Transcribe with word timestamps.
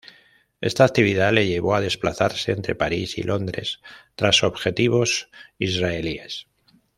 Esta 0.61 0.83
actividad 0.83 1.31
le 1.31 1.45
llevó 1.45 1.75
a 1.75 1.79
desplazarse 1.79 2.53
entre 2.53 2.73
París 2.73 3.19
y 3.19 3.21
Londres, 3.21 3.81
tras 4.15 4.41
objetivos 4.43 5.29
israelíes. 5.59 6.47